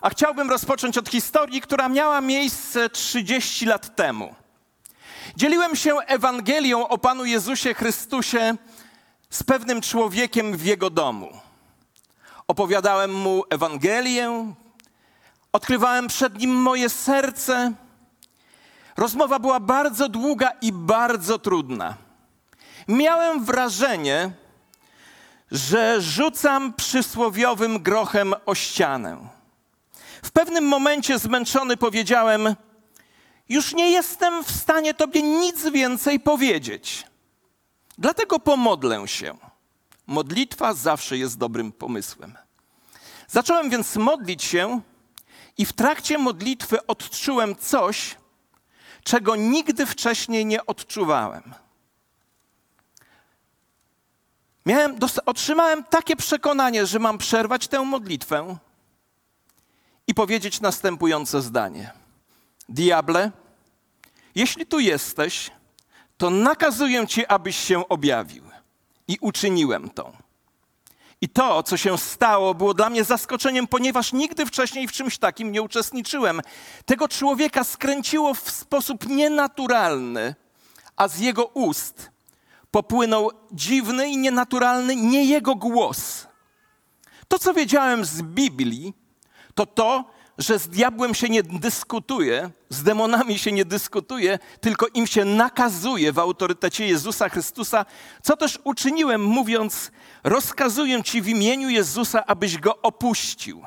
[0.00, 4.34] a chciałbym rozpocząć od historii, która miała miejsce 30 lat temu.
[5.36, 8.56] Dzieliłem się Ewangelią o Panu Jezusie Chrystusie
[9.30, 11.30] z pewnym człowiekiem w jego domu.
[12.48, 14.52] Opowiadałem mu Ewangelię,
[15.52, 17.72] odkrywałem przed nim moje serce.
[18.96, 21.94] Rozmowa była bardzo długa i bardzo trudna.
[22.88, 24.30] Miałem wrażenie,
[25.50, 29.39] że rzucam przysłowiowym grochem o ścianę.
[30.22, 32.54] W pewnym momencie zmęczony powiedziałem:
[33.48, 37.06] Już nie jestem w stanie Tobie nic więcej powiedzieć.
[37.98, 39.36] Dlatego pomodlę się.
[40.06, 42.38] Modlitwa zawsze jest dobrym pomysłem.
[43.28, 44.80] Zacząłem więc modlić się
[45.58, 48.16] i w trakcie modlitwy odczułem coś,
[49.04, 51.54] czego nigdy wcześniej nie odczuwałem.
[54.66, 58.56] Miałem, otrzymałem takie przekonanie, że mam przerwać tę modlitwę
[60.10, 61.92] i powiedzieć następujące zdanie:
[62.68, 63.30] Diable,
[64.34, 65.50] jeśli tu jesteś,
[66.16, 68.44] to nakazuję ci, abyś się objawił.
[69.08, 70.12] I uczyniłem to.
[71.20, 75.52] I to, co się stało, było dla mnie zaskoczeniem, ponieważ nigdy wcześniej w czymś takim
[75.52, 76.40] nie uczestniczyłem.
[76.84, 80.34] Tego człowieka skręciło w sposób nienaturalny,
[80.96, 82.10] a z jego ust
[82.70, 86.26] popłynął dziwny i nienaturalny nie jego głos.
[87.28, 89.00] To, co wiedziałem z Biblii,
[89.54, 90.04] to to,
[90.40, 96.12] że z diabłem się nie dyskutuje, z demonami się nie dyskutuje, tylko im się nakazuje
[96.12, 97.86] w autorytecie Jezusa Chrystusa,
[98.22, 99.90] co też uczyniłem, mówiąc:
[100.24, 103.62] Rozkazuję ci w imieniu Jezusa, abyś go opuścił.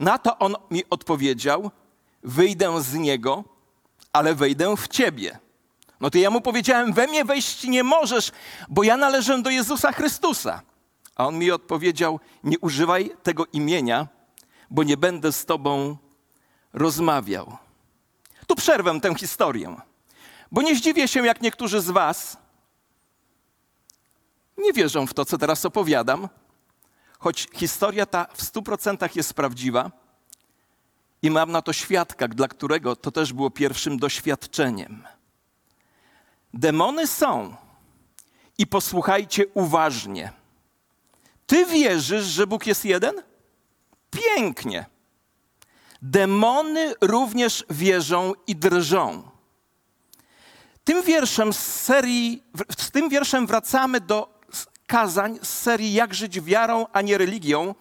[0.00, 1.70] Na to on mi odpowiedział:
[2.22, 3.44] Wyjdę z niego,
[4.12, 5.38] ale wejdę w ciebie.
[6.00, 8.32] No to ja mu powiedziałem: We mnie wejść nie możesz,
[8.68, 10.62] bo ja należę do Jezusa Chrystusa.
[11.16, 14.21] A on mi odpowiedział: Nie używaj tego imienia
[14.72, 15.96] bo nie będę z Tobą
[16.72, 17.56] rozmawiał.
[18.46, 19.76] Tu przerwę tę historię,
[20.52, 22.36] bo nie zdziwię się, jak niektórzy z Was
[24.58, 26.28] nie wierzą w to, co teraz opowiadam,
[27.18, 29.90] choć historia ta w stu procentach jest prawdziwa
[31.22, 35.04] i mam na to świadka, dla którego to też było pierwszym doświadczeniem.
[36.54, 37.56] Demony są
[38.58, 40.32] i posłuchajcie uważnie.
[41.46, 43.22] Ty wierzysz, że Bóg jest jeden?
[44.12, 44.86] Pięknie.
[46.02, 49.22] Demony również wierzą i drżą.
[50.84, 52.42] Tym wierszem z serii,
[52.78, 54.40] z tym wierszem wracamy do
[54.86, 57.74] kazań z serii Jak żyć wiarą, a nie religią,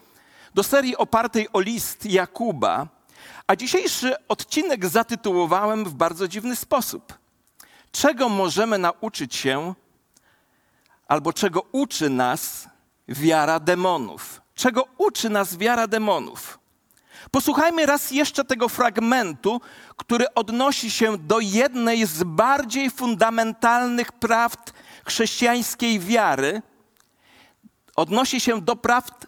[0.53, 2.87] do serii opartej o list Jakuba,
[3.47, 7.17] a dzisiejszy odcinek zatytułowałem w bardzo dziwny sposób.
[7.91, 9.73] Czego możemy nauczyć się,
[11.07, 12.67] albo czego uczy nas
[13.07, 14.40] wiara demonów?
[14.61, 16.59] Czego uczy nas wiara demonów.
[17.31, 19.61] Posłuchajmy raz jeszcze tego fragmentu,
[19.97, 24.73] który odnosi się do jednej z bardziej fundamentalnych prawd
[25.05, 26.61] chrześcijańskiej wiary.
[27.95, 29.27] Odnosi się do prawd,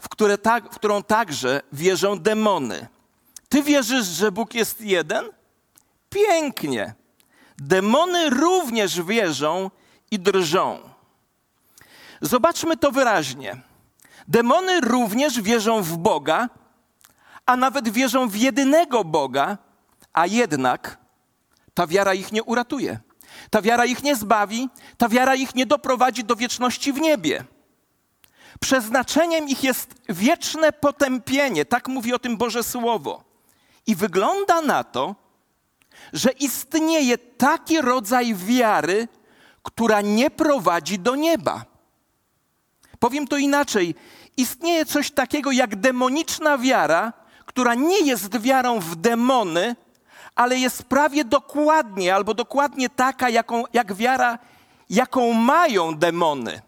[0.00, 0.38] w, które
[0.70, 2.86] w którą także wierzą demony.
[3.48, 5.24] Ty wierzysz, że Bóg jest jeden?
[6.10, 6.94] Pięknie.
[7.56, 9.70] Demony również wierzą
[10.10, 10.80] i drżą.
[12.20, 13.67] Zobaczmy to wyraźnie.
[14.28, 16.48] Demony również wierzą w Boga,
[17.46, 19.58] a nawet wierzą w jedynego Boga,
[20.12, 20.98] a jednak
[21.74, 22.98] ta wiara ich nie uratuje.
[23.50, 24.68] Ta wiara ich nie zbawi,
[24.98, 27.44] ta wiara ich nie doprowadzi do wieczności w niebie.
[28.60, 33.24] Przeznaczeniem ich jest wieczne potępienie, tak mówi o tym Boże Słowo.
[33.86, 35.14] I wygląda na to,
[36.12, 39.08] że istnieje taki rodzaj wiary,
[39.62, 41.64] która nie prowadzi do nieba.
[42.98, 43.94] Powiem to inaczej
[44.38, 47.12] istnieje coś takiego jak demoniczna wiara,
[47.46, 49.76] która nie jest wiarą w demony,
[50.34, 54.38] ale jest prawie dokładnie albo dokładnie taka, jaką, jak wiara,
[54.90, 56.62] jaką mają demony.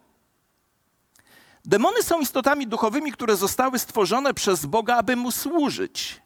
[1.65, 6.21] Demony są istotami duchowymi, które zostały stworzone przez Boga, aby mu służyć.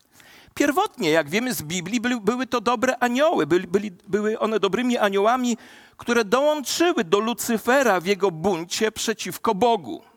[0.54, 3.46] Pierwotnie, jak wiemy z Biblii, były, były to dobre anioły.
[3.46, 5.56] Byli, byli, były one dobrymi aniołami,
[5.96, 10.13] które dołączyły do Lucyfera w jego buncie przeciwko Bogu.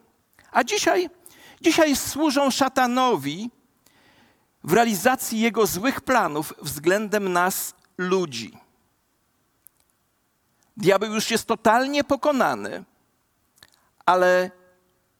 [0.58, 1.10] A dzisiaj
[1.62, 3.52] Dzisiaj służą szatanowi
[4.64, 8.58] w realizacji jego złych planów względem nas, ludzi.
[10.78, 12.84] Diabeł już jest totalnie pokonany,
[14.06, 14.52] ale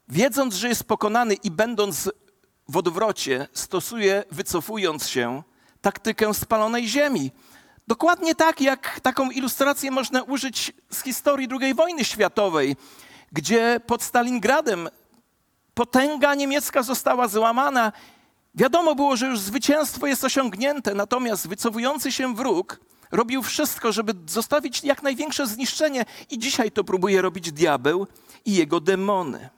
[0.10, 2.10] wiedząc, że jest pokonany i będąc
[2.70, 5.44] w odwrocie, stosuje, wycofując się,
[5.82, 7.32] taktykę spalonej ziemi.
[7.88, 12.76] Dokładnie tak, jak taką ilustrację można użyć z historii II wojny światowej,
[13.32, 14.90] gdzie pod Stalingradem
[15.78, 17.92] potęga niemiecka została złamana
[18.56, 22.80] Wiadomo było, że już zwycięstwo jest osiągnięte, natomiast wycofujący się wróg
[23.12, 28.08] robił wszystko, żeby zostawić jak największe zniszczenie, i dzisiaj to próbuje robić diabeł
[28.46, 29.50] i jego demony.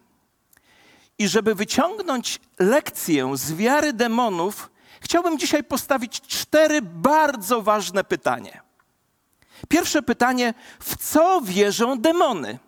[1.20, 8.62] I żeby wyciągnąć lekcję z wiary demonów, chciałbym dzisiaj postawić cztery bardzo ważne pytania.
[9.70, 12.60] Pierwsze pytanie: w co wierzą demony?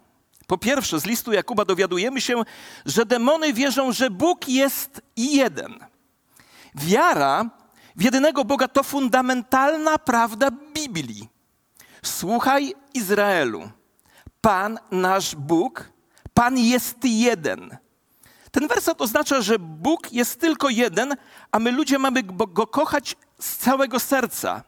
[0.51, 2.43] Po pierwsze, z listu Jakuba dowiadujemy się,
[2.85, 5.79] że demony wierzą, że Bóg jest jeden.
[6.75, 7.49] Wiara
[7.95, 11.29] w jedynego Boga to fundamentalna prawda Biblii.
[12.03, 13.69] Słuchaj Izraelu.
[14.41, 15.89] Pan nasz Bóg,
[16.33, 17.77] Pan jest jeden.
[18.51, 21.15] Ten werset oznacza, że Bóg jest tylko jeden,
[21.51, 24.63] a my ludzie mamy go kochać z całego serca.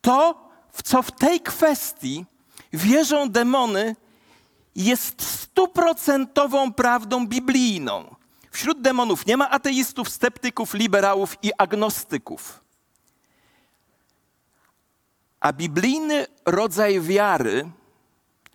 [0.00, 2.26] To, w co w tej kwestii
[2.72, 3.96] wierzą demony,
[4.76, 8.14] jest stuprocentową prawdą biblijną.
[8.50, 12.60] Wśród demonów nie ma ateistów, sceptyków, liberałów i agnostyków.
[15.40, 17.70] A biblijny rodzaj wiary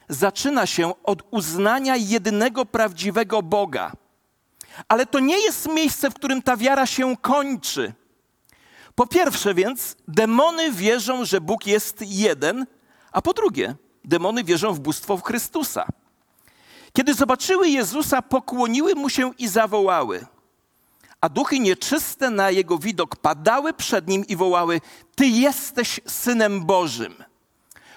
[0.09, 3.91] zaczyna się od uznania jedynego prawdziwego Boga.
[4.87, 7.93] Ale to nie jest miejsce, w którym ta wiara się kończy.
[8.95, 12.65] Po pierwsze więc, demony wierzą, że Bóg jest jeden,
[13.11, 13.75] a po drugie,
[14.05, 15.85] demony wierzą w bóstwo Chrystusa.
[16.97, 20.25] Kiedy zobaczyły Jezusa, pokłoniły mu się i zawołały.
[21.21, 24.81] A duchy nieczyste na jego widok padały przed nim i wołały:
[25.15, 27.15] Ty jesteś synem Bożym.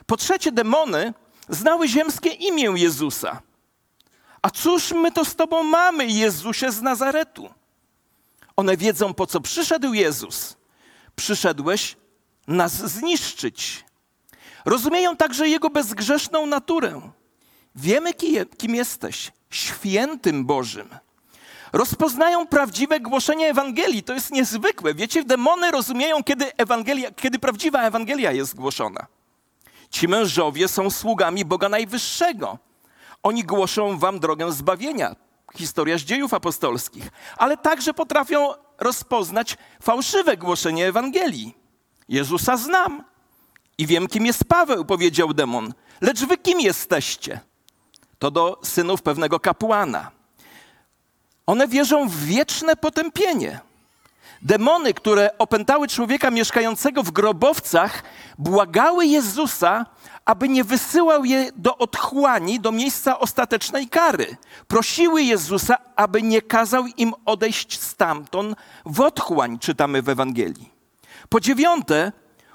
[0.07, 1.15] Po trzecie, demony
[1.49, 3.43] znały ziemskie imię Jezusa.
[4.43, 7.51] A cóż my to z Tobą mamy, Jezusie z Nazaretu?
[8.57, 10.57] One wiedzą, po co przyszedł Jezus.
[11.17, 11.97] Przyszedłeś
[12.47, 13.85] nas zniszczyć.
[14.65, 17.01] Rozumieją także Jego bezgrzeszną naturę.
[17.75, 18.11] Wiemy,
[18.59, 20.89] kim jesteś świętym Bożym.
[21.73, 24.03] Rozpoznają prawdziwe głoszenie Ewangelii.
[24.03, 24.95] To jest niezwykłe.
[24.95, 29.07] Wiecie, demony rozumieją, kiedy, Ewangelia, kiedy prawdziwa Ewangelia jest głoszona.
[29.91, 32.59] Ci mężowie są sługami Boga Najwyższego.
[33.23, 35.17] Oni głoszą wam drogę zbawienia.
[35.55, 37.09] Historia z dziejów apostolskich.
[37.37, 41.55] Ale także potrafią rozpoznać fałszywe głoszenie Ewangelii.
[42.09, 43.05] Jezusa znam
[43.79, 45.75] i wiem, kim jest Paweł, powiedział demon.
[46.01, 47.41] Lecz wy kim jesteście?
[48.21, 50.11] To do synów pewnego kapłana.
[51.47, 53.61] One wierzą w wieczne potępienie.
[54.43, 58.03] Demony, które opętały człowieka mieszkającego w grobowcach,
[58.39, 59.87] błagały Jezusa,
[60.25, 64.37] aby nie wysyłał je do otchłani, do miejsca ostatecznej kary.
[64.69, 70.73] Prosiły Jezusa, aby nie kazał im odejść stamtąd w otchłań, czytamy w Ewangelii.
[71.29, 72.13] Po dziewiąte,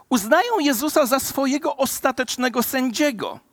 [0.10, 3.45] uznają Jezusa za swojego ostatecznego sędziego.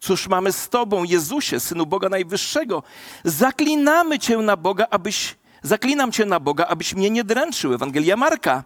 [0.00, 2.82] Cóż mamy z Tobą, Jezusie, Synu Boga Najwyższego?
[3.24, 7.74] Zaklinamy Cię na Boga, abyś, zaklinam Cię na Boga, abyś mnie nie dręczył.
[7.74, 8.64] Ewangelia Marka.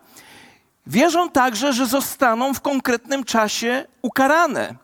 [0.87, 4.75] Wierzą także, że zostaną w konkretnym czasie ukarane.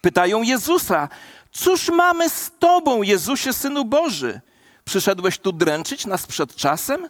[0.00, 1.08] Pytają Jezusa,
[1.52, 4.40] cóż mamy z Tobą, Jezusie, Synu Boży?
[4.84, 7.08] Przyszedłeś tu dręczyć nas przed czasem?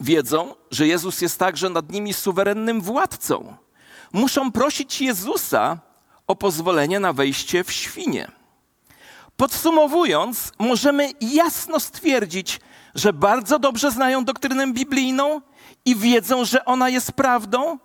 [0.00, 3.56] Wiedzą, że Jezus jest także nad nimi suwerennym władcą.
[4.12, 5.78] Muszą prosić Jezusa,
[6.32, 8.30] o pozwolenie na wejście w świnie.
[9.36, 12.60] Podsumowując, możemy jasno stwierdzić,
[12.94, 15.40] że bardzo dobrze znają doktrynę biblijną
[15.84, 17.78] i wiedzą, że ona jest prawdą,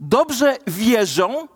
[0.00, 1.48] dobrze wierzą,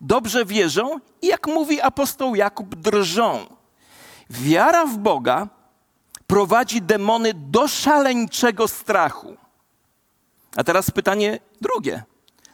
[0.00, 3.46] dobrze wierzą i jak mówi apostoł Jakub, drżą.
[4.30, 5.48] Wiara w Boga
[6.26, 9.36] prowadzi demony do szaleńczego strachu.
[10.56, 12.04] A teraz pytanie drugie.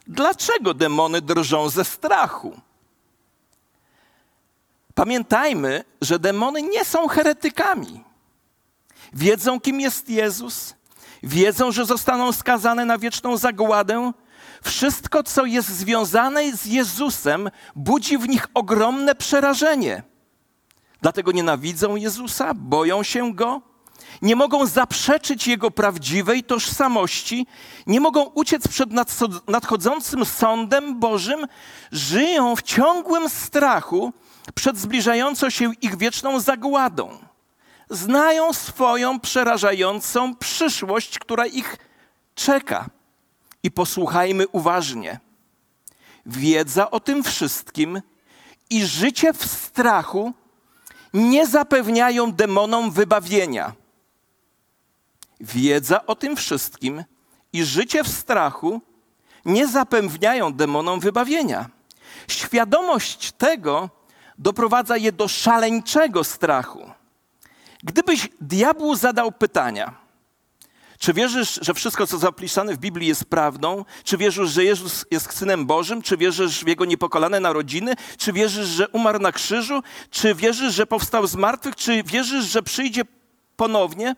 [0.07, 2.61] Dlaczego demony drżą ze strachu?
[4.95, 8.05] Pamiętajmy, że demony nie są heretykami.
[9.13, 10.75] Wiedzą, kim jest Jezus,
[11.23, 14.13] wiedzą, że zostaną skazane na wieczną zagładę.
[14.63, 20.03] Wszystko, co jest związane z Jezusem, budzi w nich ogromne przerażenie.
[21.01, 23.63] Dlatego nienawidzą Jezusa, boją się go,
[24.23, 27.47] nie mogą zaprzeczyć jego prawdziwej tożsamości,
[27.87, 28.91] nie mogą uciec przed
[29.49, 31.47] nadchodzącym sądem Bożym,
[31.93, 34.13] żyją w ciągłym strachu,
[34.55, 37.19] przed zbliżającą się ich wieczną zagładą.
[37.91, 41.77] Znają swoją przerażającą przyszłość, która ich
[42.35, 42.87] czeka.
[43.63, 45.21] I posłuchajmy uważnie.
[46.27, 48.03] Wiedza o tym wszystkim
[48.71, 50.33] i życie w strachu
[51.15, 53.73] nie zapewniają demonom wybawienia.
[55.41, 57.05] Wiedza o tym wszystkim
[57.53, 58.81] i życie w strachu
[59.45, 61.71] nie zapewniają demonom wybawienia.
[62.29, 63.91] Świadomość tego,
[64.43, 66.91] doprowadza je do szaleńczego strachu.
[67.83, 70.03] Gdybyś diabłu zadał pytania,
[70.99, 73.85] Czy wierzysz, że wszystko, co zapisane w Biblii jest prawdą?
[74.05, 76.03] Czy wierzysz, że Jezus jest Synem Bożym?
[76.03, 77.95] Czy wierzysz w Jego niepokolane narodziny?
[78.17, 79.83] Czy wierzysz, że umarł na krzyżu?
[80.11, 81.77] Czy wierzysz, że powstał z martwych?
[81.77, 83.03] Czy wierzysz, że przyjdzie
[83.57, 84.17] ponownie?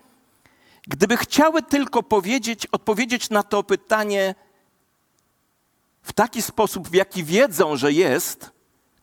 [0.87, 4.35] Gdyby chciały tylko powiedzieć, odpowiedzieć na to pytanie
[6.03, 8.54] w taki sposób, w jaki wiedzą, że jest,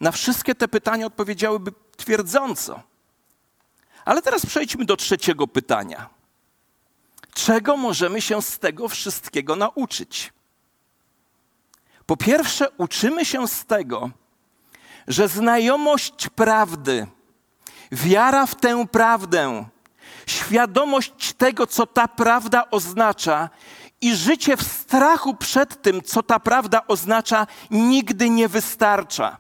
[0.02, 2.82] na wszystkie te pytania odpowiedziałyby twierdząco.
[4.06, 6.10] Ale teraz przejdźmy do trzeciego pytania.
[7.34, 10.34] Czego możemy się z tego wszystkiego nauczyć?
[12.06, 14.10] Po pierwsze, uczymy się z tego,
[15.08, 17.08] że znajomość prawdy,
[17.92, 19.66] wiara w tę prawdę,
[20.28, 23.50] świadomość tego, co ta prawda oznacza,
[24.02, 29.38] i życie w strachu przed tym, co ta prawda oznacza, nigdy nie wystarcza.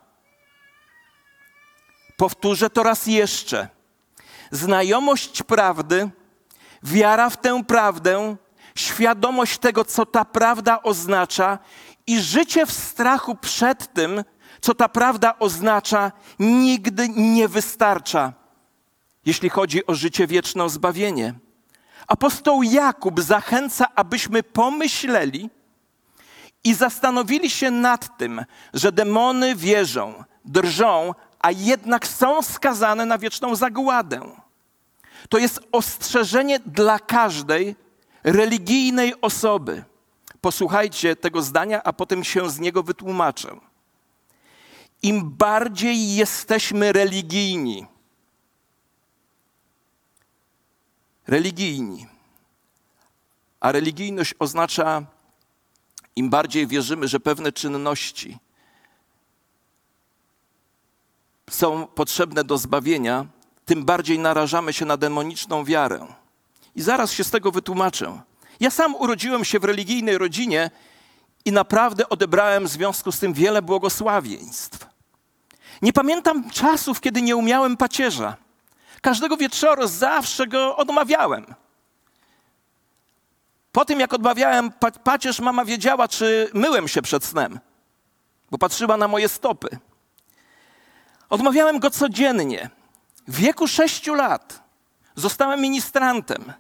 [2.21, 3.67] Powtórzę to raz jeszcze.
[4.51, 6.09] Znajomość prawdy,
[6.83, 8.35] wiara w tę prawdę,
[8.75, 11.59] świadomość tego, co ta prawda oznacza,
[12.07, 14.23] i życie w strachu przed tym,
[14.61, 18.33] co ta prawda oznacza, nigdy nie wystarcza,
[19.25, 21.33] jeśli chodzi o życie wieczne, o zbawienie.
[22.07, 25.49] Apostoł Jakub zachęca, abyśmy pomyśleli
[26.63, 33.55] i zastanowili się nad tym, że demony wierzą, drżą, a jednak są skazane na wieczną
[33.55, 34.21] zagładę.
[35.29, 37.75] To jest ostrzeżenie dla każdej
[38.23, 39.83] religijnej osoby.
[40.41, 43.59] Posłuchajcie tego zdania, a potem się z niego wytłumaczę.
[45.03, 47.85] Im bardziej jesteśmy religijni,
[51.27, 52.07] religijni,
[53.59, 55.05] a religijność oznacza,
[56.15, 58.37] im bardziej wierzymy, że pewne czynności
[61.53, 63.25] są potrzebne do zbawienia,
[63.65, 66.07] tym bardziej narażamy się na demoniczną wiarę.
[66.75, 68.21] I zaraz się z tego wytłumaczę.
[68.59, 70.71] Ja sam urodziłem się w religijnej rodzinie
[71.45, 74.85] i naprawdę odebrałem w związku z tym wiele błogosławieństw.
[75.81, 78.35] Nie pamiętam czasów, kiedy nie umiałem pacierza.
[79.01, 81.45] Każdego wieczoru zawsze go odmawiałem.
[83.71, 84.71] Po tym, jak odmawiałem
[85.03, 87.59] pacierz, mama wiedziała, czy myłem się przed snem,
[88.51, 89.69] bo patrzyła na moje stopy.
[91.31, 92.69] Odmawiałem go codziennie.
[93.27, 94.63] W wieku sześciu lat
[95.15, 96.53] zostałem ministrantem.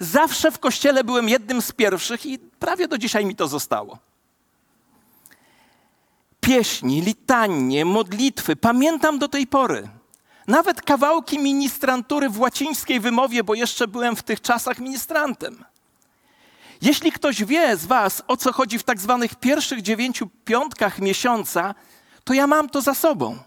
[0.00, 3.98] Zawsze w kościele byłem jednym z pierwszych i prawie do dzisiaj mi to zostało.
[6.40, 9.88] Pieśni, litanie, modlitwy pamiętam do tej pory.
[10.46, 15.64] Nawet kawałki ministrantury w łacińskiej wymowie, bo jeszcze byłem w tych czasach ministrantem.
[16.82, 21.74] Jeśli ktoś wie z Was, o co chodzi w tak zwanych pierwszych dziewięciu piątkach miesiąca,
[22.24, 23.38] to ja mam to za sobą.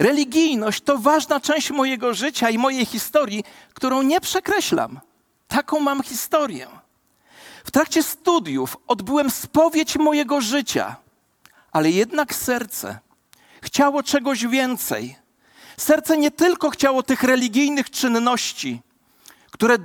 [0.00, 5.00] Religijność to ważna część mojego życia i mojej historii, którą nie przekreślam.
[5.48, 6.68] Taką mam historię.
[7.64, 10.96] W trakcie studiów odbyłem spowiedź mojego życia,
[11.72, 12.98] ale jednak serce
[13.62, 15.16] chciało czegoś więcej.
[15.76, 18.80] Serce nie tylko chciało tych religijnych czynności,
[19.50, 19.76] które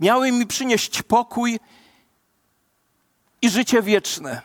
[0.00, 1.60] miały mi przynieść pokój
[3.42, 4.42] i życie wieczne.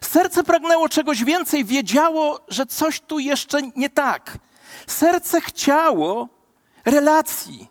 [0.00, 4.38] Serce pragnęło czegoś więcej, wiedziało, że coś tu jeszcze nie tak.
[4.86, 6.28] Serce chciało
[6.84, 7.68] relacji,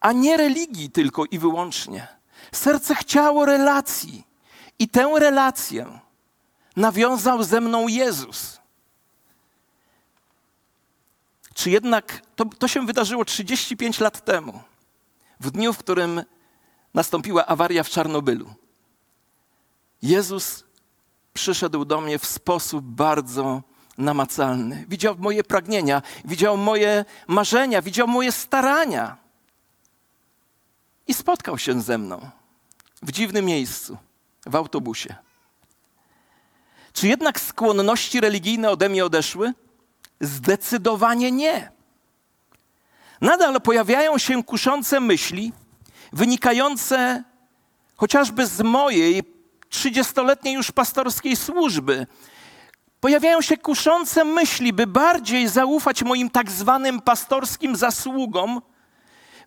[0.00, 2.08] a nie religii tylko i wyłącznie.
[2.52, 4.26] Serce chciało relacji
[4.78, 6.00] i tę relację
[6.76, 8.60] nawiązał ze mną Jezus.
[11.54, 14.60] Czy jednak to, to się wydarzyło 35 lat temu,
[15.40, 16.22] w dniu, w którym
[16.94, 18.54] nastąpiła awaria w Czarnobylu?
[20.02, 20.64] Jezus
[21.32, 23.62] przyszedł do mnie w sposób bardzo
[23.98, 24.84] namacalny.
[24.88, 29.16] Widział moje pragnienia, widział moje marzenia, widział moje starania.
[31.08, 32.30] I spotkał się ze mną
[33.02, 33.96] w dziwnym miejscu,
[34.46, 35.14] w autobusie.
[36.92, 39.52] Czy jednak skłonności religijne ode mnie odeszły?
[40.20, 41.70] Zdecydowanie nie.
[43.20, 45.52] Nadal pojawiają się kuszące myśli,
[46.12, 47.24] wynikające
[47.96, 49.22] chociażby z mojej
[49.68, 52.06] trzydziestoletniej już pastorskiej służby.
[53.02, 58.62] Pojawiają się kuszące myśli, by bardziej zaufać moim tak zwanym pastorskim zasługom,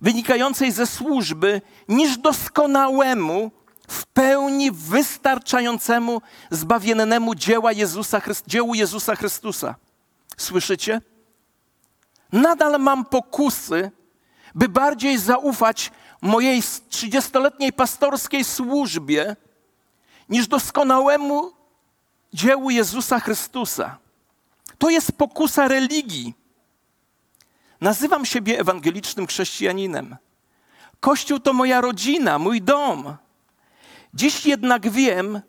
[0.02, 3.52] wynikającej ze służby, niż doskonałemu,
[3.88, 6.22] w pełni wystarczającemu,
[6.52, 9.76] zbawiennemu dzieła Jezusa, dziełu Jezusa Chrystusa.
[10.38, 11.02] Słyszycie?
[12.32, 13.92] Nadal mam pokusy,
[14.56, 19.36] by bardziej zaufać mojej trzydziestoletniej pastorskiej służbie
[20.30, 21.65] niż doskonałemu
[22.36, 23.98] dziełu Jezusa Chrystusa.
[24.78, 26.34] To jest pokusa religii.
[27.82, 30.16] Nazywam siebie ewangelicznym chrześcijaninem.
[31.00, 33.18] Kościół to moja rodzina, mój dom.
[34.14, 35.42] Dziś jednak wiem,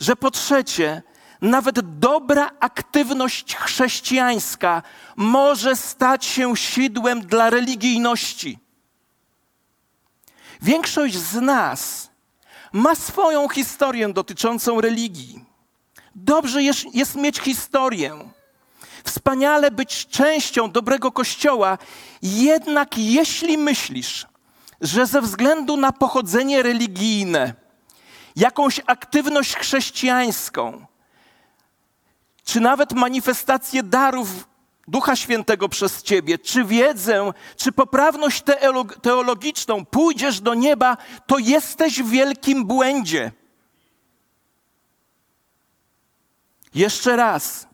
[0.00, 1.02] że po trzecie,
[1.40, 4.82] nawet dobra aktywność chrześcijańska
[5.16, 8.58] może stać się sidłem dla religijności.
[10.62, 12.10] Większość z nas
[12.72, 15.49] ma swoją historię dotyczącą religii.
[16.14, 18.18] Dobrze jest, jest mieć historię.
[19.04, 21.78] Wspaniale być częścią dobrego kościoła,
[22.22, 24.26] jednak jeśli myślisz,
[24.80, 27.54] że ze względu na pochodzenie religijne,
[28.36, 30.86] jakąś aktywność chrześcijańską,
[32.44, 34.48] czy nawet manifestację darów
[34.88, 38.42] Ducha Świętego przez Ciebie, czy wiedzę, czy poprawność
[39.02, 43.32] teologiczną pójdziesz do nieba, to jesteś w wielkim błędzie.
[46.74, 47.70] Jeszcze raz.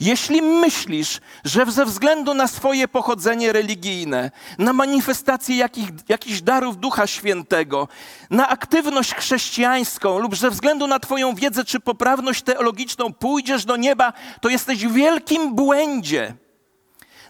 [0.00, 7.06] Jeśli myślisz, że ze względu na swoje pochodzenie religijne, na manifestację jakich, jakichś darów Ducha
[7.06, 7.88] Świętego,
[8.30, 14.12] na aktywność chrześcijańską lub ze względu na Twoją wiedzę czy poprawność teologiczną pójdziesz do nieba,
[14.40, 16.34] to jesteś w wielkim błędzie.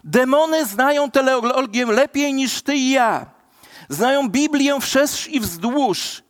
[0.03, 3.25] Demony znają teologię lepiej niż Ty i ja.
[3.89, 6.23] Znają Biblię wszerz i wzdłuż.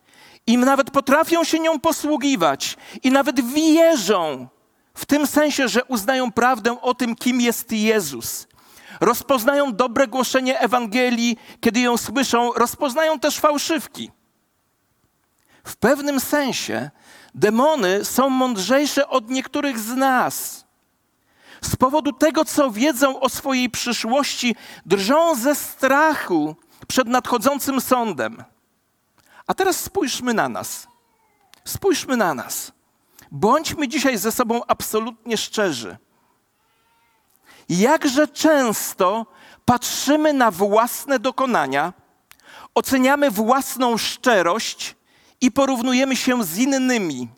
[0.47, 2.77] I nawet potrafią się nią posługiwać.
[3.03, 4.47] I nawet wierzą
[4.93, 8.47] w tym sensie, że uznają prawdę o tym, kim jest Jezus.
[8.99, 14.11] Rozpoznają dobre głoszenie Ewangelii, kiedy ją słyszą, rozpoznają też fałszywki.
[15.63, 16.89] W pewnym sensie
[17.35, 20.65] demony są mądrzejsze od niektórych z nas.
[21.61, 24.55] Z powodu tego, co wiedzą o swojej przyszłości,
[24.85, 26.55] drżą ze strachu
[26.87, 28.43] przed nadchodzącym sądem.
[29.47, 30.87] A teraz spójrzmy na nas.
[31.65, 32.71] Spójrzmy na nas.
[33.31, 35.97] Bądźmy dzisiaj ze sobą absolutnie szczerzy.
[37.69, 39.25] Jakże często
[39.65, 41.93] patrzymy na własne dokonania,
[42.75, 44.95] oceniamy własną szczerość
[45.41, 47.29] i porównujemy się z innymi.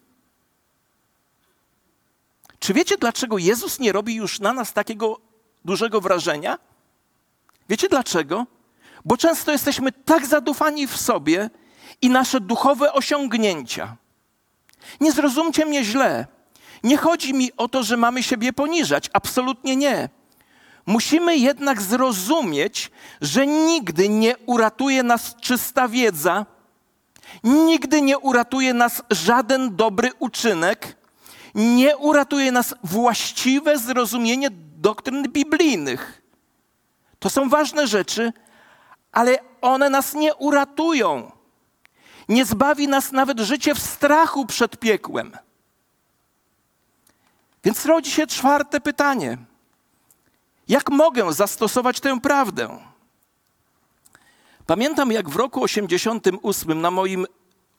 [2.59, 5.19] Czy wiecie, dlaczego Jezus nie robi już na nas takiego
[5.65, 6.59] dużego wrażenia?
[7.69, 8.45] Wiecie dlaczego?
[9.05, 11.49] Bo często jesteśmy tak zadufani w sobie
[12.01, 13.97] i nasze duchowe osiągnięcia
[15.01, 16.27] nie zrozumcie mnie źle.
[16.83, 19.09] Nie chodzi mi o to, że mamy siebie poniżać.
[19.13, 20.09] Absolutnie nie.
[20.85, 22.91] Musimy jednak zrozumieć,
[23.21, 26.45] że nigdy nie uratuje nas czysta wiedza,
[27.43, 30.97] nigdy nie uratuje nas żaden dobry uczynek,
[31.55, 36.21] nie uratuje nas właściwe zrozumienie doktryn biblijnych.
[37.19, 38.33] To są ważne rzeczy,
[39.11, 41.31] ale one nas nie uratują.
[42.29, 45.37] Nie zbawi nas nawet życie w strachu przed piekłem.
[47.63, 49.37] Więc rodzi się czwarte pytanie.
[50.67, 52.79] Jak mogę zastosować tę prawdę?
[54.65, 57.25] Pamiętam, jak w roku 88 na moim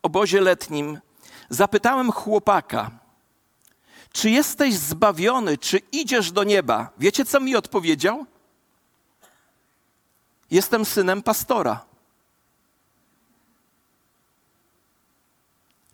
[0.03, 1.01] obozie letnim
[1.49, 2.91] zapytałem chłopaka,
[4.13, 6.91] czy jesteś zbawiony, czy idziesz do nieba?
[6.99, 8.27] Wiecie, co mi odpowiedział?
[10.51, 11.85] Jestem synem pastora.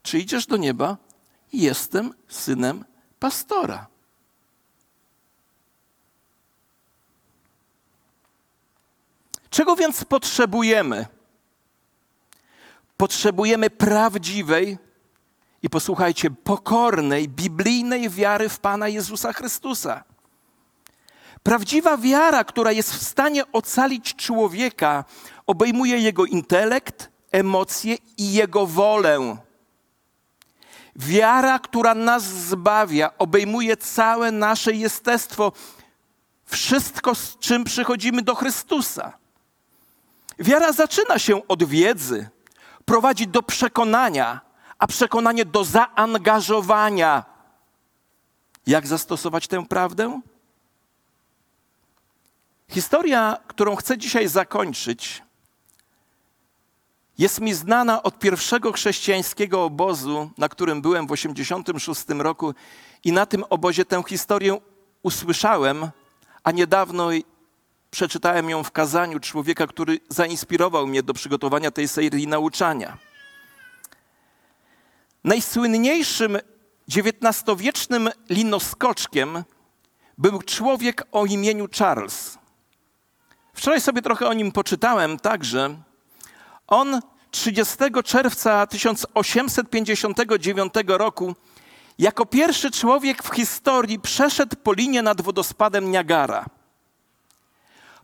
[0.03, 0.97] Czy idziesz do nieba?
[1.53, 2.85] Jestem synem
[3.19, 3.87] pastora.
[9.51, 11.07] Czego więc potrzebujemy?
[12.97, 14.79] Potrzebujemy prawdziwej
[15.63, 20.05] i posłuchajcie, pokornej, biblijnej wiary w Pana Jezusa Chrystusa.
[21.43, 25.05] Prawdziwa wiara, która jest w stanie ocalić człowieka,
[25.47, 29.37] obejmuje jego intelekt, emocje i jego wolę.
[30.97, 35.53] Wiara, która nas zbawia, obejmuje całe nasze jestestwo,
[36.45, 39.13] wszystko, z czym przychodzimy do Chrystusa.
[40.39, 42.29] Wiara zaczyna się od wiedzy,
[42.85, 44.41] prowadzi do przekonania,
[44.79, 47.25] a przekonanie do zaangażowania.
[48.67, 50.21] Jak zastosować tę prawdę?
[52.69, 55.23] Historia, którą chcę dzisiaj zakończyć,
[57.21, 62.55] jest mi znana od pierwszego chrześcijańskiego obozu, na którym byłem w 1986 roku,
[63.05, 64.61] i na tym obozie tę historię
[65.03, 65.91] usłyszałem,
[66.45, 67.09] a niedawno
[67.91, 72.99] przeczytałem ją w kazaniu człowieka, który zainspirował mnie do przygotowania tej serii nauczania.
[75.25, 76.39] Najsłynniejszym
[76.97, 79.45] XIX-wiecznym linoskoczkiem
[80.19, 82.39] był człowiek o imieniu Charles.
[83.55, 85.90] Wczoraj sobie trochę o nim poczytałem także.
[86.71, 91.35] On 30 czerwca 1859 roku
[91.99, 96.47] jako pierwszy człowiek w historii przeszedł po linie nad wodospadem Niagara.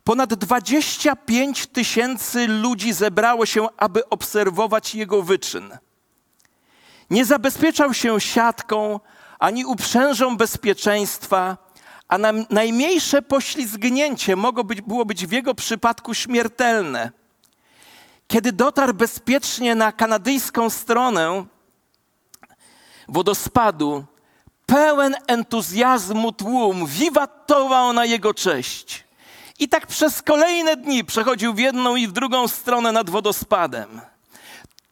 [0.04, 5.78] Ponad 25 tysięcy ludzi zebrało się, aby obserwować jego wyczyn.
[7.10, 9.00] Nie zabezpieczał się siatką
[9.38, 11.56] ani uprzężą bezpieczeństwa,
[12.08, 17.10] a na, najmniejsze poślizgnięcie mogło być, było być w jego przypadku śmiertelne.
[18.28, 21.44] Kiedy dotarł bezpiecznie na kanadyjską stronę
[23.08, 24.04] wodospadu,
[24.66, 29.04] pełen entuzjazmu tłum wiwatował na jego cześć.
[29.58, 34.00] I tak przez kolejne dni przechodził w jedną i w drugą stronę nad wodospadem.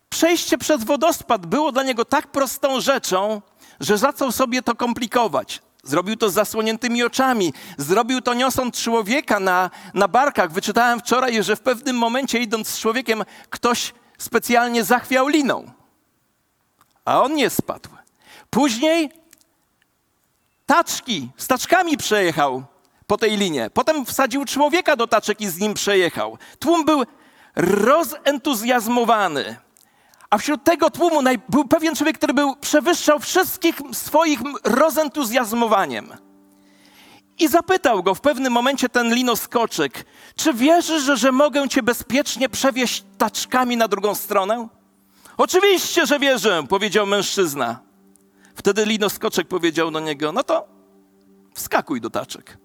[0.08, 3.42] Przejście przez wodospad było dla niego tak prostą rzeczą,
[3.80, 5.62] że zaczął sobie to komplikować.
[5.84, 7.52] Zrobił to z zasłoniętymi oczami.
[7.78, 10.52] Zrobił to niosąc człowieka na, na barkach.
[10.52, 15.70] Wyczytałem wczoraj, że w pewnym momencie idąc z człowiekiem, ktoś specjalnie zachwiał liną.
[17.04, 17.88] A on nie spadł.
[18.50, 19.10] Później
[20.66, 22.64] taczki, z taczkami przejechał
[23.06, 23.70] po tej linie.
[23.74, 26.38] Potem wsadził człowieka do taczek i z nim przejechał.
[26.58, 27.04] Tłum był
[27.56, 29.56] rozentuzjazmowany.
[30.34, 36.12] A wśród tego tłumu był pewien człowiek, który był, przewyższał wszystkich swoich rozentuzjazmowaniem.
[37.38, 40.04] I zapytał go w pewnym momencie ten linoskoczek,
[40.36, 44.68] czy wierzysz, że, że mogę cię bezpiecznie przewieźć taczkami na drugą stronę?
[45.36, 47.80] Oczywiście, że wierzę, powiedział mężczyzna.
[48.54, 50.68] Wtedy linoskoczek powiedział do niego, no to
[51.54, 52.58] wskakuj do taczek.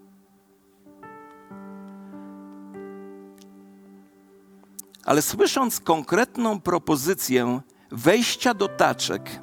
[5.10, 9.42] Ale słysząc konkretną propozycję wejścia do taczek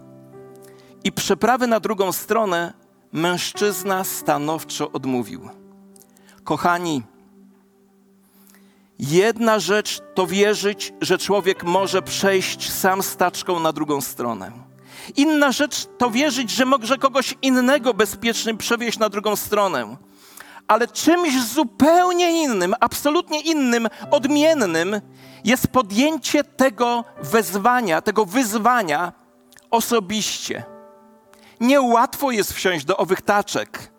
[1.04, 2.72] i przeprawy na drugą stronę,
[3.12, 5.48] mężczyzna stanowczo odmówił.
[6.44, 7.02] Kochani,
[8.98, 14.52] jedna rzecz to wierzyć, że człowiek może przejść sam z taczką na drugą stronę.
[15.16, 19.96] Inna rzecz to wierzyć, że może kogoś innego bezpiecznie przewieźć na drugą stronę.
[20.68, 25.00] Ale czymś zupełnie innym, absolutnie innym, odmiennym
[25.44, 29.12] jest podjęcie tego wezwania, tego wyzwania
[29.70, 30.64] osobiście.
[31.60, 33.92] Niełatwo jest wsiąść do owych taczek.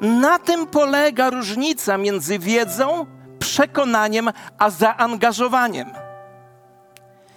[0.00, 3.06] Na tym polega różnica między wiedzą,
[3.38, 5.90] przekonaniem, a zaangażowaniem.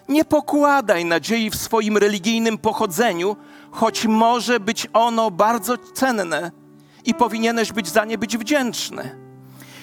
[0.10, 3.36] Nie pokładaj nadziei w swoim religijnym pochodzeniu,
[3.72, 6.52] choć może być ono bardzo cenne
[7.06, 9.24] i powinieneś być za nie być wdzięczny.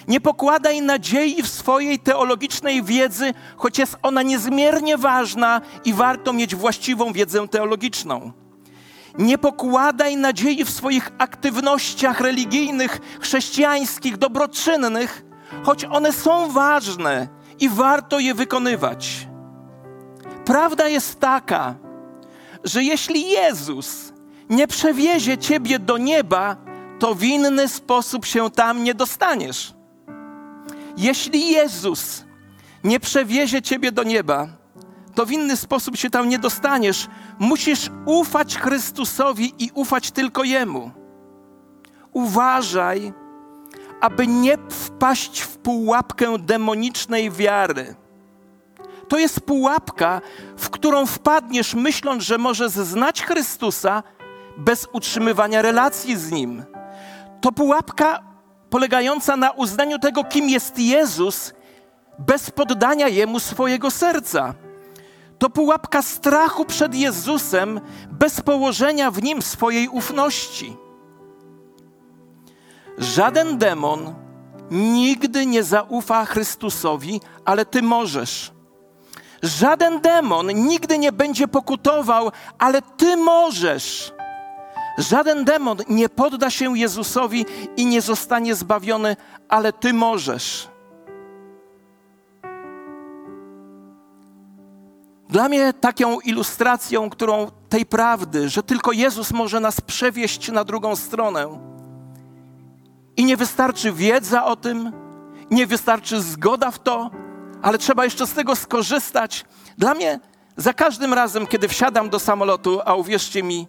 [0.07, 6.55] Nie pokładaj nadziei w swojej teologicznej wiedzy, choć jest ona niezmiernie ważna i warto mieć
[6.55, 8.31] właściwą wiedzę teologiczną.
[9.17, 15.25] Nie pokładaj nadziei w swoich aktywnościach religijnych, chrześcijańskich, dobroczynnych,
[15.63, 17.27] choć one są ważne
[17.59, 19.27] i warto je wykonywać.
[20.45, 21.75] Prawda jest taka,
[22.63, 24.13] że jeśli Jezus
[24.49, 26.55] nie przewiezie ciebie do nieba,
[27.01, 29.73] to w inny sposób się tam nie dostaniesz.
[30.97, 32.25] Jeśli Jezus
[32.83, 34.47] nie przewiezie ciebie do nieba,
[35.15, 37.07] to w inny sposób się tam nie dostaniesz.
[37.39, 40.91] Musisz ufać Chrystusowi i ufać tylko Jemu.
[42.13, 43.13] Uważaj,
[44.01, 47.95] aby nie wpaść w pułapkę demonicznej wiary.
[49.07, 50.21] To jest pułapka,
[50.57, 54.03] w którą wpadniesz, myśląc, że możesz znać Chrystusa
[54.57, 56.63] bez utrzymywania relacji z Nim.
[57.41, 58.23] To pułapka
[58.69, 61.53] polegająca na uznaniu tego, kim jest Jezus,
[62.19, 64.53] bez poddania Jemu swojego serca.
[65.39, 70.77] To pułapka strachu przed Jezusem, bez położenia w Nim swojej ufności.
[72.97, 74.13] Żaden demon
[74.71, 78.51] nigdy nie zaufa Chrystusowi, ale Ty możesz.
[79.43, 84.13] Żaden demon nigdy nie będzie pokutował, ale Ty możesz.
[84.97, 87.45] Żaden demon nie podda się Jezusowi
[87.77, 89.15] i nie zostanie zbawiony,
[89.49, 90.67] ale Ty możesz.
[95.29, 100.95] Dla mnie taką ilustracją, którą tej prawdy, że tylko Jezus może nas przewieźć na drugą
[100.95, 101.47] stronę.
[103.17, 104.91] I nie wystarczy wiedza o tym,
[105.51, 107.09] nie wystarczy zgoda w to,
[107.61, 109.45] ale trzeba jeszcze z tego skorzystać.
[109.77, 110.19] Dla mnie
[110.57, 113.67] za każdym razem, kiedy wsiadam do samolotu, a uwierzcie mi,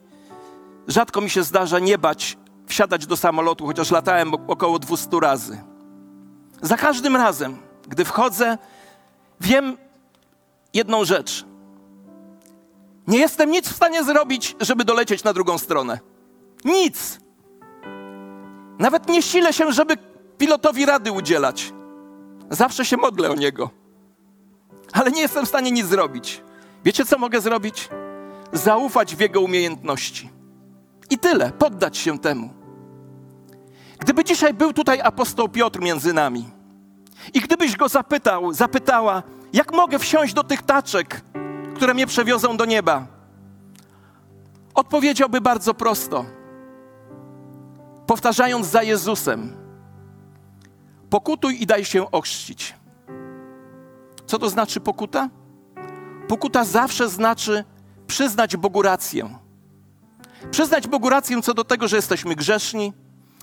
[0.88, 5.62] Rzadko mi się zdarza nie bać wsiadać do samolotu, chociaż latałem około 200 razy.
[6.62, 7.56] Za każdym razem,
[7.88, 8.58] gdy wchodzę,
[9.40, 9.76] wiem
[10.74, 11.44] jedną rzecz.
[13.06, 16.00] Nie jestem nic w stanie zrobić, żeby dolecieć na drugą stronę.
[16.64, 17.18] Nic.
[18.78, 19.96] Nawet nie silę się, żeby
[20.38, 21.72] pilotowi rady udzielać.
[22.50, 23.70] Zawsze się modlę o niego.
[24.92, 26.42] Ale nie jestem w stanie nic zrobić.
[26.84, 27.88] Wiecie, co mogę zrobić?
[28.52, 30.30] Zaufać w jego umiejętności.
[31.10, 32.50] I tyle, poddać się temu.
[33.98, 36.50] Gdyby dzisiaj był tutaj apostoł Piotr między nami,
[37.34, 41.20] I gdybyś go zapytał, zapytała, jak mogę wsiąść do tych taczek,
[41.76, 43.06] które mnie przewiozą do nieba,
[44.74, 46.24] odpowiedziałby bardzo prosto,
[48.06, 49.56] powtarzając za Jezusem:
[51.10, 52.74] Pokutuj i daj się ochrzcić.
[54.26, 55.28] Co to znaczy pokuta?
[56.28, 57.64] Pokuta zawsze znaczy
[58.06, 59.38] przyznać Bogu rację.
[60.50, 62.92] Przyznać Bogu rację co do tego, że jesteśmy grzeszni,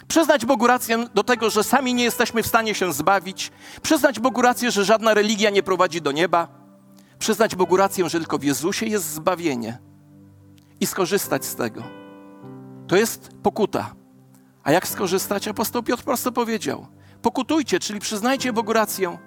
[0.07, 4.41] przyznać Bogu rację do tego, że sami nie jesteśmy w stanie się zbawić, przyznać Bogu
[4.41, 6.47] rację, że żadna religia nie prowadzi do nieba,
[7.19, 9.77] przyznać Bogu rację, że tylko w Jezusie jest zbawienie
[10.79, 11.83] i skorzystać z tego.
[12.87, 13.95] To jest pokuta.
[14.63, 15.47] A jak skorzystać?
[15.47, 16.87] Apostoł Piotr prosto powiedział:
[17.21, 19.17] Pokutujcie, czyli przyznajcie Bogu rację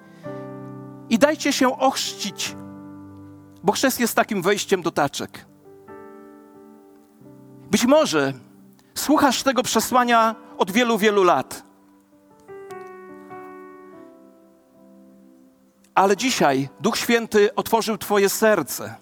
[1.11, 2.57] i dajcie się ochrzcić,
[3.63, 5.52] bo chrzest jest takim wejściem do taczek.
[7.73, 8.33] Być może
[8.95, 11.63] słuchasz tego przesłania od wielu, wielu lat.
[15.95, 18.95] Ale dzisiaj Duch Święty otworzył Twoje serce.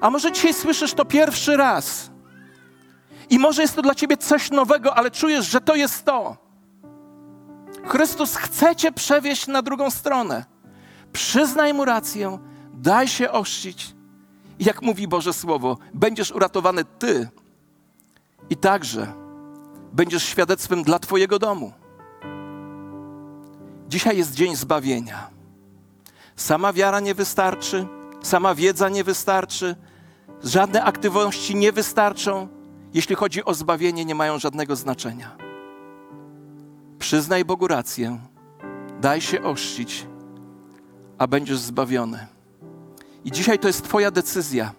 [0.00, 2.10] A może dzisiaj słyszysz to pierwszy raz.
[3.30, 6.36] I może jest to dla Ciebie coś nowego, ale czujesz, że to jest to.
[7.86, 10.44] Chrystus chce Cię przewieźć na drugą stronę.
[11.12, 12.38] Przyznaj Mu rację,
[12.74, 13.94] daj się ochrzcić.
[14.58, 17.28] I jak mówi Boże Słowo, będziesz uratowany Ty
[18.50, 19.12] i także
[19.92, 21.72] będziesz świadectwem dla Twojego domu.
[23.88, 25.30] Dzisiaj jest dzień zbawienia.
[26.36, 27.86] Sama wiara nie wystarczy,
[28.22, 29.76] sama wiedza nie wystarczy,
[30.44, 32.48] żadne aktywności nie wystarczą.
[32.94, 35.36] Jeśli chodzi o zbawienie, nie mają żadnego znaczenia.
[36.98, 38.18] Przyznaj Bogu rację,
[39.00, 40.06] daj się oszcić,
[41.18, 42.26] a będziesz zbawiony.
[43.24, 44.72] I dzisiaj to jest Twoja decyzja.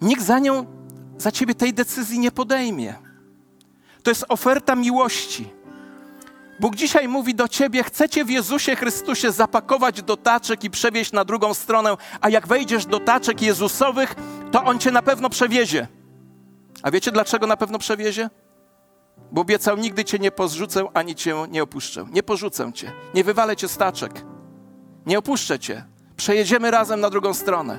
[0.00, 0.66] Nikt za nią,
[1.20, 2.94] za Ciebie tej decyzji nie podejmie.
[4.02, 5.48] To jest oferta miłości.
[6.60, 11.24] Bóg dzisiaj mówi do ciebie: Chcecie w Jezusie Chrystusie zapakować do taczek i przewieźć na
[11.24, 14.14] drugą stronę, a jak wejdziesz do taczek Jezusowych,
[14.52, 15.86] to On cię na pewno przewiezie.
[16.82, 18.30] A wiecie dlaczego na pewno przewiezie?
[19.32, 22.06] Bo obiecał: Nigdy cię nie pozrzucę ani cię nie opuszczę.
[22.12, 24.24] Nie porzucę cię, nie wywalę cię z taczek,
[25.06, 25.84] nie opuszczę cię.
[26.16, 27.78] Przejedziemy razem na drugą stronę.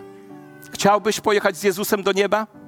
[0.71, 2.61] Chciałbyś pojechać z Jezusem do nieba?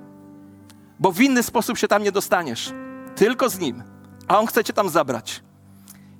[0.99, 2.73] Bo w inny sposób się tam nie dostaniesz.
[3.15, 3.83] Tylko z Nim.
[4.27, 5.43] A On chce Cię tam zabrać.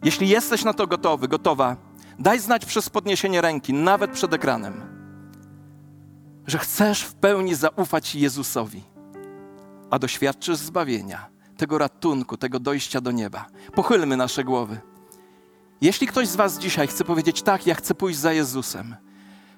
[0.03, 1.75] Jeśli jesteś na to gotowy, gotowa,
[2.19, 4.81] daj znać przez podniesienie ręki, nawet przed ekranem,
[6.47, 8.83] że chcesz w pełni zaufać Jezusowi,
[9.89, 13.45] a doświadczysz zbawienia, tego ratunku, tego dojścia do nieba.
[13.75, 14.81] Pochylmy nasze głowy.
[15.81, 18.95] Jeśli ktoś z Was dzisiaj chce powiedzieć, tak, ja chcę pójść za Jezusem,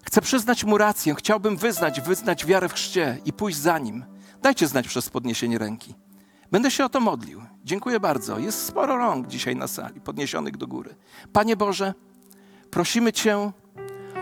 [0.04, 4.06] chcę przyznać Mu rację, chciałbym wyznać, wyznać wiarę w chrzcie i pójść za Nim,
[4.45, 5.93] dajcie znać przez podniesienie ręki.
[6.51, 7.41] Będę się o to modlił.
[7.63, 8.39] Dziękuję bardzo.
[8.39, 10.95] Jest sporo rąk dzisiaj na sali, podniesionych do góry.
[11.34, 11.93] Panie Boże,
[12.71, 13.51] prosimy Cię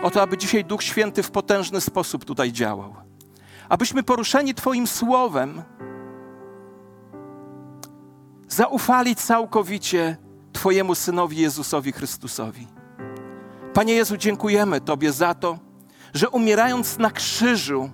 [0.02, 2.94] o to, aby dzisiaj Duch Święty w potężny sposób tutaj działał.
[3.68, 5.62] Abyśmy poruszeni Twoim słowem
[8.48, 10.16] zaufali całkowicie
[10.52, 12.66] Twojemu Synowi Jezusowi Chrystusowi.
[13.74, 15.58] Panie Jezu, dziękujemy Tobie za to,
[16.14, 17.90] że umierając na krzyżu,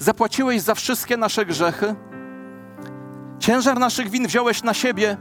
[0.00, 1.94] zapłaciłeś za wszystkie nasze grzechy
[3.38, 5.16] Ciężar naszych win wziąłeś na siebie,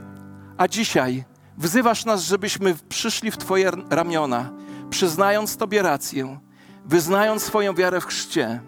[0.58, 1.24] a dzisiaj
[1.58, 4.50] wzywasz nas, żebyśmy przyszli w Twoje ramiona,
[4.90, 6.40] przyznając Tobie rację,
[6.86, 8.62] wyznając swoją wiarę w chrzcie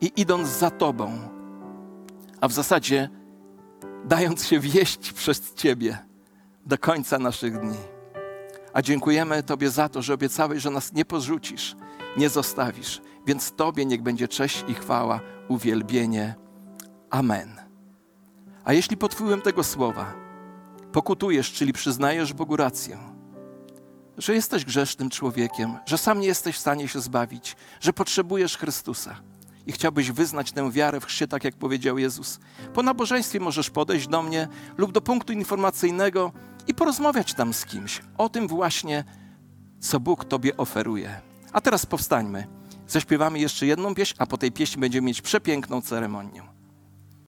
[0.00, 1.18] i idąc za Tobą,
[2.40, 3.08] a w zasadzie
[4.04, 5.98] dając się wieść przez Ciebie
[6.66, 7.78] do końca naszych dni.
[8.72, 11.76] A dziękujemy Tobie za to, że obiecałeś, że nas nie porzucisz,
[12.16, 13.00] nie zostawisz.
[13.28, 16.34] Więc Tobie niech będzie cześć i chwała, uwielbienie.
[17.10, 17.56] Amen.
[18.64, 20.14] A jeśli pod wpływem tego słowa
[20.92, 22.98] pokutujesz, czyli przyznajesz Bogu rację,
[24.18, 29.16] że jesteś grzesznym człowiekiem, że sam nie jesteś w stanie się zbawić, że potrzebujesz Chrystusa
[29.66, 32.38] i chciałbyś wyznać tę wiarę w chrzcie, tak jak powiedział Jezus,
[32.74, 36.32] po nabożeństwie możesz podejść do mnie lub do punktu informacyjnego
[36.66, 39.04] i porozmawiać tam z kimś o tym właśnie,
[39.80, 41.20] co Bóg Tobie oferuje.
[41.52, 42.57] A teraz powstańmy.
[42.88, 46.57] Zaśpiewamy jeszcze jedną pieśń, a po tej pieśni będziemy mieć przepiękną ceremonię.